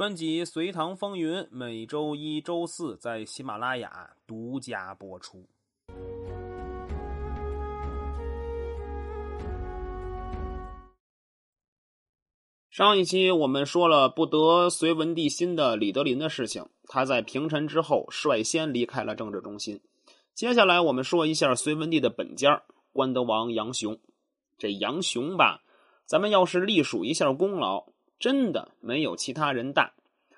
[0.00, 5.46] 专辑《隋唐风云》每周一、周四在喜马拉雅独家播出。
[12.70, 19.82] 上一期我们说了不得隋文帝心的李德林的事情，他在平陈之后率先离开了政治中心。
[20.34, 22.62] 接下来我们说一下隋文帝的本家
[22.94, 23.98] 关德王杨雄。
[24.56, 25.60] 这杨雄吧，
[26.06, 27.84] 咱们要是隶属一下功劳，
[28.20, 29.94] 真的没有其他人大，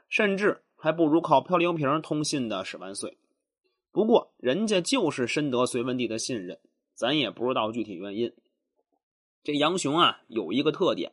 [0.09, 3.19] 甚至还不如靠漂流瓶通信的史万岁。
[3.91, 6.59] 不过人家就是深得隋文帝的信任，
[6.95, 8.33] 咱也不知道具体原因。
[9.43, 11.13] 这杨雄啊，有一个特点。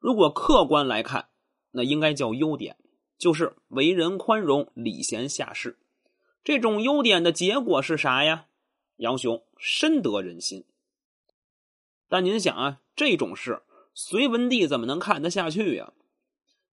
[0.00, 1.28] 如果客观来看，
[1.70, 2.76] 那应该叫优点，
[3.16, 5.78] 就是为人宽容、礼贤下士。
[6.42, 8.46] 这种优点的结果是啥呀？
[8.96, 10.64] 杨雄深得人心。
[12.08, 13.62] 但您想啊，这种事
[13.94, 15.92] 隋文帝怎么能看得下去呀？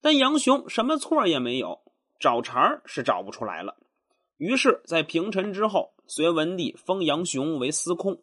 [0.06, 1.80] 但杨雄什么错也没有，
[2.20, 3.76] 找茬是找不出来了。
[4.38, 8.20] 于是，在平陈之后，隋文帝封杨雄为司空。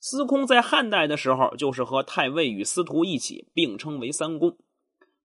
[0.00, 4.56] 司空在汉代的时候，就是和太尉与司徒一起并称为三公。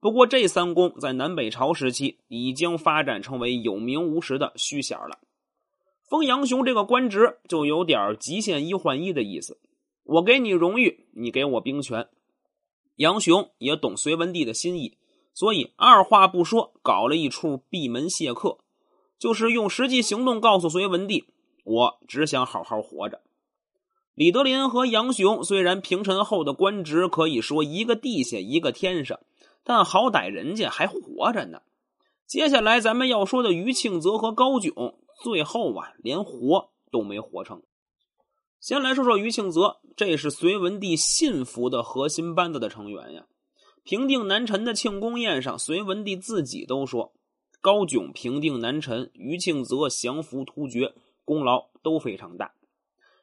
[0.01, 5.19] 不过，这三公在南北朝时期已经发展成为有名无实的虚衔了。
[6.09, 9.57] 封杨雄这个官职，就有点极限一换一的意思。
[10.03, 12.09] 我给你荣誉，你给我兵权。
[12.97, 14.97] 杨雄也懂隋文帝的心意，
[15.37, 18.57] 所以二话不说，搞了一出闭门谢客，
[19.19, 21.25] 就是用实际行动告诉隋文帝：
[21.63, 23.21] 我只想好好活着。
[24.15, 29.19] 李德林和杨雄虽然平陈后的官职可以说一个地下一个天上，
[29.63, 31.61] 但好歹人家还活着呢。
[32.25, 37.61] 接下来咱们要说的于庆泽和高炯，最后啊连活都没活成。
[38.59, 43.27] 先来说说于庆泽，这是隋文帝信服的核心班子的成员呀。
[43.87, 47.13] 平定南陈的庆功宴上，隋文帝自己都说，
[47.61, 50.93] 高炯平定南陈，于庆泽降服突厥，
[51.23, 52.51] 功劳都非常大。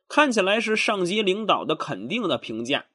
[0.09, 2.87] 看起来是上级领导的肯定的评价，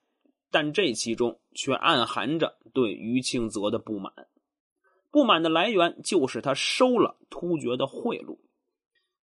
[0.49, 4.11] 但这其中却暗含着对于庆泽的不满。
[5.11, 8.39] 不满的来源就是他收了突厥的贿赂。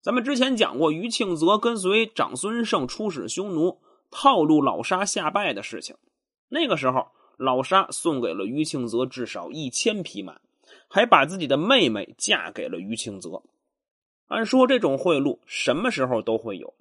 [0.03, 5.95] 咱们之前讲过，于庆泽跟随长孙晟出使匈奴，套路老沙下拜的事情。
[6.47, 7.07] 那个时候，
[7.38, 10.40] 老沙送给了于庆泽至少一千匹马，
[10.88, 13.41] 还把自己的妹妹嫁给了于庆泽。
[14.28, 16.73] 按说这种贿赂什么时候都会有。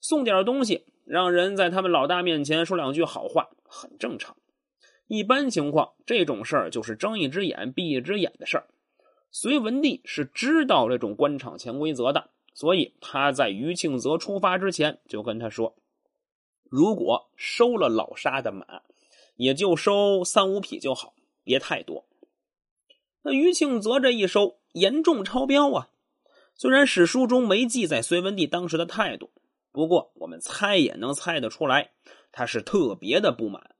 [0.00, 4.36] 送点东西，让人在他们老大面前说两句好话，很正常。
[5.06, 8.66] 一般情况，这种事儿就是睁一只眼闭一只眼的事儿。
[9.30, 15.74] 隋文帝是知道这种官场潜规则的，所以他在于庆泽出发之前就跟他说
[16.68, 18.82] ：“如果收了老沙的马，
[19.40, 22.06] 也就收三五匹就好，别太多。”
[23.24, 25.88] 那于庆泽这一收，严重超标啊！
[26.54, 29.30] 虽然史书中没记载隋文帝当时的态度。
[29.72, 31.92] 不过，我们猜也能猜得出来，
[32.32, 33.74] 他是特别的不满，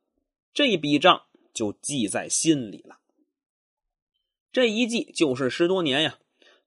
[0.54, 2.98] 这笔账就记在心里了。
[4.50, 6.18] 这一记就是十多年呀。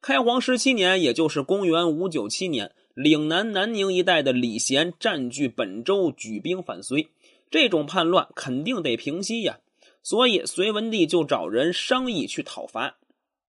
[0.01, 7.07] 开皇十七年，也就是公元五九七年，岭南南宁一带的李贤占据本州，举兵反隋，
[7.53, 9.59] 这种叛乱肯定得平息呀。
[10.01, 12.97] 所以，隋文帝就找人商议去讨伐。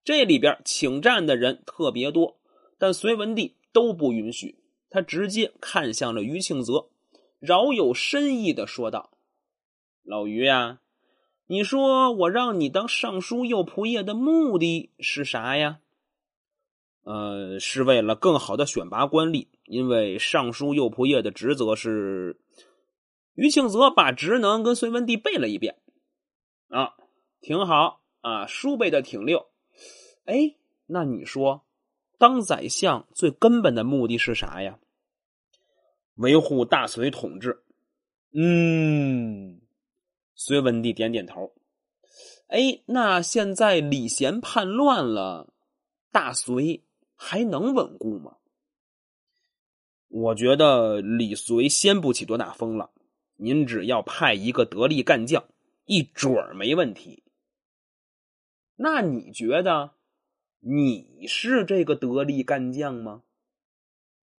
[0.04, 2.37] 这里边请战的人特别多，
[2.76, 4.59] 但隋文帝都不允许。
[4.91, 6.91] 他直接看向了于庆泽，
[7.41, 9.12] 饶有深意的说道
[10.04, 10.81] ：“老于呀，
[11.47, 15.78] 你说我让你当尚书右仆射的目的是啥呀？
[17.04, 22.38] 呃，是为了更好的选拔官吏，因为尚书右仆射的职责是……”
[23.34, 25.76] 于庆泽把职能跟隋文帝背了一遍，
[26.68, 26.94] 啊，
[27.40, 29.46] 挺好啊，书背的挺溜。
[30.24, 30.56] 哎，
[30.86, 31.66] 那你说，
[32.18, 34.78] 当宰相最根本的目的是啥呀？
[36.14, 37.64] 维护大隋统治，
[38.32, 39.60] 嗯，
[40.34, 41.52] 隋文帝点点头。
[42.46, 45.52] 哎，那现在李贤叛乱了，
[46.12, 46.84] 大隋
[47.16, 48.37] 还能稳固吗？
[50.08, 52.88] 我觉得李隋掀不起多大风浪。
[53.36, 55.44] 您只要派一个得力干将，
[55.86, 57.22] 一准儿没问题。
[58.76, 59.92] 那你觉得
[60.60, 63.22] 你是这个得力干将吗？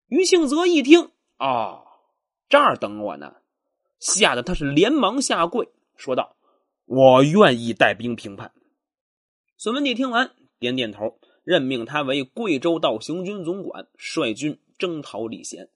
[0.08, 1.12] 于庆泽一听。
[1.38, 1.84] 哦，
[2.48, 3.38] 这儿等我呢！
[4.00, 6.36] 吓得他是连忙下跪，说道
[6.86, 8.54] ：“我愿意带兵平叛。”
[9.58, 15.70] 孙文帝听完，点点头，任命他为贵州道行军总管，率军征讨李贤。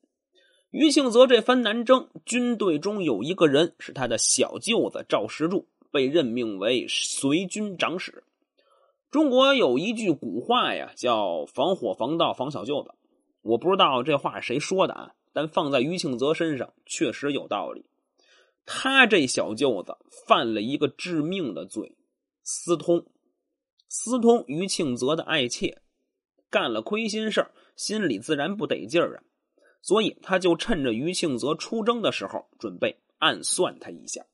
[0.71, 8.23] 于庆泽这番南征，军队中有一个人是他的小舅子赵石柱，被任命为随军长史。
[9.09, 12.93] 中国有一句古话呀，叫“防火防盗防小舅子”。
[13.41, 17.83] 我不知道这话谁说的啊，但放在于庆泽身上确实有道理。
[18.67, 21.95] 他这小舅子犯了一个致命的罪，
[22.43, 23.07] 私通，
[23.87, 25.81] 私通于庆泽的爱妾，
[26.51, 29.23] 干了亏心事心里自然不得劲儿啊。
[29.81, 34.25] 所以他就趁着于庆泽出征的时候，准备暗算他一下。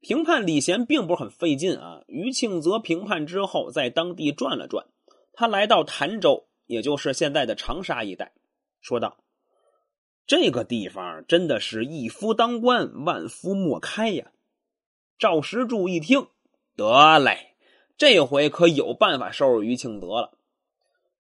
[0.00, 2.02] 评判李贤并不是很费劲啊。
[2.06, 4.86] 于庆泽评判之后，在当地转了转，
[5.32, 8.32] 他来到潭州，也就是现在的长沙一带，
[8.80, 9.18] 说道。
[10.26, 14.32] 这个地方真的是一夫当关，万夫莫开呀！
[15.18, 16.26] 赵石柱一听，
[16.76, 17.54] 得嘞，
[17.96, 20.36] 这回可有办法收拾于庆泽了。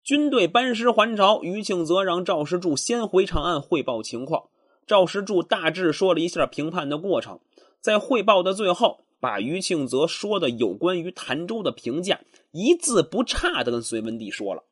[0.06, 4.50] 军队班师还朝，于庆泽让赵石柱先回长安汇报情况。
[4.86, 7.40] 赵石柱大致说了一下评判的过程，
[7.82, 12.22] 在汇报的最后，把于庆泽说的有关于潭州的评价
[12.52, 14.66] 一字不差的跟隋文帝说了。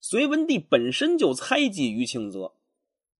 [0.00, 2.54] 隋文帝本身就猜忌于庆泽。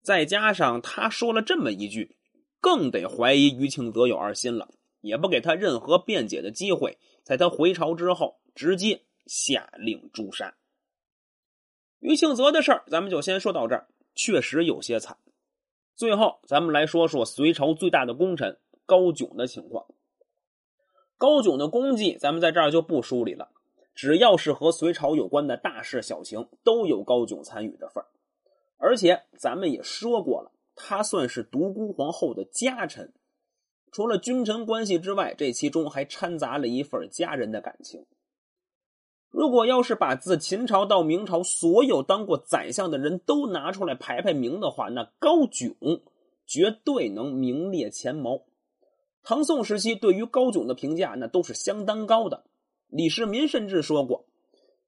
[0.02, 2.16] 再加上他说了这么一句，
[2.60, 4.70] 更得怀疑于庆泽有二心了，
[5.00, 6.98] 也不给他任何辩解的机会。
[7.22, 10.56] 在他回朝之后，直接下令诛杀
[12.02, 15.16] 于庆泽的事儿，咱们就先说到这儿，确实有些惨。
[15.94, 19.86] 最后，咱们来说说隋朝最大的功臣高炯的情况。
[21.16, 23.50] 高炯的功绩，咱们在这儿就不梳理了。
[23.94, 28.08] 只要是和隋朝有关的大事小情，都有高炯参与的份儿。
[28.78, 33.12] 而且咱们也说过了，他算是独孤皇后的家臣，
[33.92, 38.04] 除了君臣关系之外，这其中还掺杂了一份家人的感情。
[39.32, 45.74] 如果要是把自秦朝到明朝所有当过宰相的人都拿出来排排名的话，那高炯
[46.46, 48.42] 绝对能名列前茅。
[49.22, 52.44] 唐宋时期对于高炯的评价那都是相当高的。
[52.88, 54.26] 李世民甚至说过：“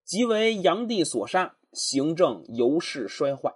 [0.04, 3.54] 即为炀帝所杀，行政由是衰坏。”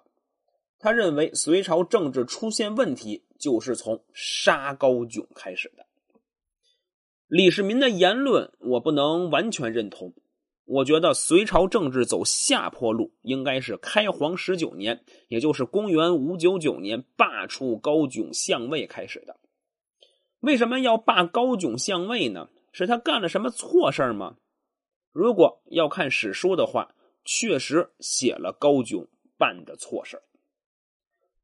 [0.81, 5.85] 他认为隋朝政治出现问题，就是从杀高炯开始的。
[7.26, 10.14] 李世民的言论我不能完全认同。
[10.68, 19.34] 我觉得隋朝政治走下坡路，应该是开皇十九年，也就是公元五九九年罢黜高炯相位开始的。
[20.40, 22.50] 为什么要罢高炯相位呢？
[22.70, 24.36] 是他干了什么错事吗？
[25.10, 26.94] 如果要看史书的话，
[27.24, 30.22] 确实写了高炯办的错事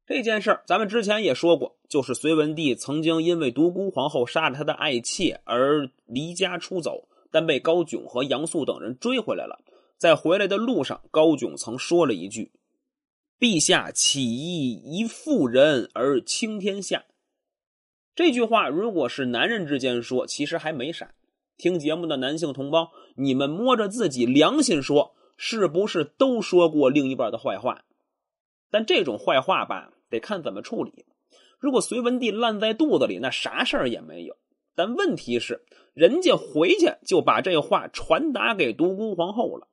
[0.05, 9.59] 这件事儿，咱们之前也说过，就是隋文帝曾经因为独孤皇后杀了他的爱妾而离家出走，但被高炯和杨素等人追回来了。
[9.97, 12.53] 在回来的路上，高炯曾说了一句
[13.37, 17.03] ：“陛下起义一妇人而倾天下。”
[18.15, 21.13] 这句话如果是男人之间说，其实还没啥。
[21.57, 27.83] 听节目的男性同胞，你们摸着自己良心说，是不是都说过另一半的坏话？
[28.71, 29.91] 但这种坏话吧。
[30.09, 31.03] 得看怎么处理。
[31.59, 34.37] 如果隋文帝烂在肚子里，那啥事儿也没有。
[34.75, 35.63] 但问题是，
[35.93, 39.67] 人家回去就把这话传达给独孤皇后了。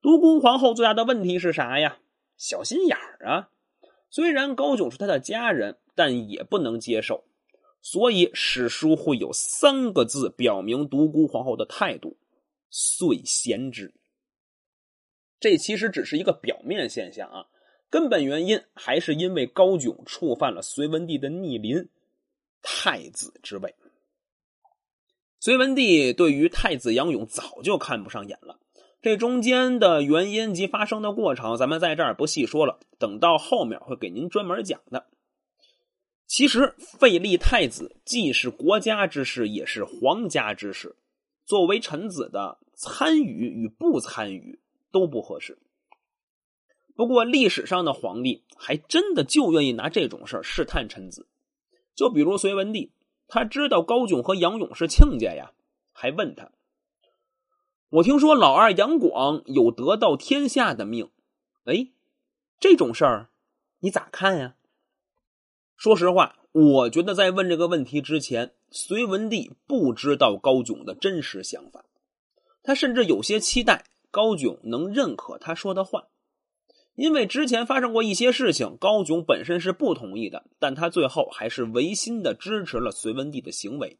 [0.00, 1.98] 独孤皇后最大的问题是啥呀？
[2.36, 3.50] 小心眼儿啊！
[4.10, 7.24] 虽然高炯是他的家人，但也不能接受。
[7.80, 12.16] 所以史书会有三个字表明独孤皇后的态度：
[12.70, 13.92] 遂贤之。
[15.38, 17.46] 这其实只是一个表面现象啊。
[17.90, 21.88] 根本原因还是因为高炯触犯了隋文帝的逆鳞——
[22.62, 23.74] 太子之位。
[25.44, 28.58] 隋文帝对于太子杨勇早就看不上眼了。
[29.02, 35.04] 这中间的原因及发生的过程，咱们在这儿不细说了，等到后面会给您专门讲的。
[36.26, 40.96] 其实废立太子既是国家之事，也是皇家之事。
[41.44, 44.60] 作为臣子的参与与不参与
[44.90, 45.58] 都不合适。
[46.96, 51.28] 不过，历史上的皇帝还真的就愿意拿这种事试探臣子。
[51.94, 52.92] 就比如隋文帝，
[53.34, 55.50] 他知道高炯和杨勇是亲家呀，
[55.90, 56.52] 还问他
[57.90, 61.10] ：“我听说老二杨广有得到天下的命，
[61.64, 61.88] 哎，
[62.60, 63.30] 这种事儿
[63.80, 64.54] 你咋看呀？”
[65.76, 71.84] 说实话，我觉得在问这个问题之前，隋文帝不知道高炯的真实想法，
[72.62, 76.04] 他甚至有些期待高炯能认可他说的话。
[76.94, 83.98] 因为之前发生过一些事情，高炯本身是不同意的，但他最后还是违心的支持了隋文帝的行为。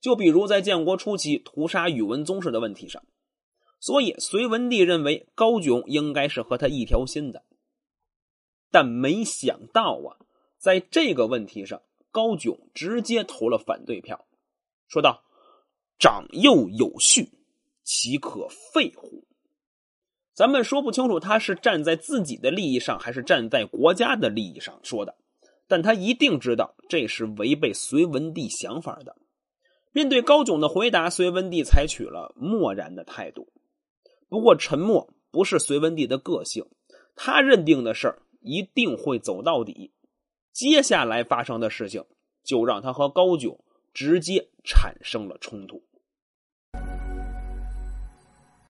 [0.00, 3.04] 就比如在建国初期屠杀宇文宗室的问题上，
[3.78, 7.44] 所以隋文帝认为高炯应该是和他一条心的。
[8.72, 10.18] 但没想到啊，
[10.58, 14.26] 在这个问题上，高炯直接投了反对票，
[14.88, 15.22] 说道
[16.00, 17.30] ：“长幼有序，
[17.84, 19.24] 岂可废乎？
[20.34, 25.14] 咱们说不清楚他是站在自己的利益上，还是站在国家的利益上说的，
[25.68, 29.16] 但他一定知道这是违背隋文帝想法的。
[29.92, 33.48] 面对高炯的回答，隋文帝采取了漠然的态度。
[34.30, 36.64] 不过，沉默不是隋文帝的个性，
[37.14, 39.92] 他认定的事儿一定会走到底。
[40.50, 42.06] 接下来发生的事情，
[42.42, 43.62] 就让他和高炯
[43.92, 45.82] 直接产生了冲突。